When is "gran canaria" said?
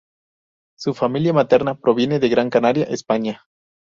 2.29-2.85